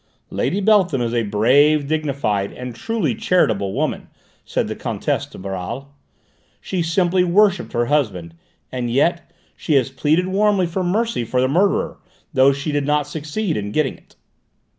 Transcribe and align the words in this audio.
"Lady 0.31 0.59
Beltham 0.61 0.99
is 0.99 1.13
a 1.13 1.21
brave, 1.21 1.85
dignified, 1.87 2.51
and 2.53 2.73
truly 2.73 3.13
charitable 3.13 3.71
woman," 3.71 4.07
said 4.43 4.67
the 4.67 4.75
Comtesse 4.75 5.27
de 5.27 5.37
Baral. 5.37 5.93
"She 6.59 6.81
simply 6.81 7.23
worshipped 7.23 7.73
her 7.73 7.85
husband. 7.85 8.33
And 8.71 8.89
yet, 8.89 9.29
she 9.55 9.79
pleaded 9.83 10.27
warmly 10.27 10.65
for 10.65 10.83
mercy 10.83 11.23
for 11.23 11.39
the 11.39 11.47
murderer 11.47 11.97
though 12.33 12.51
she 12.51 12.71
did 12.71 12.87
not 12.87 13.05
succeed 13.05 13.55
in 13.55 13.71
getting 13.71 13.93
it." 13.95 14.15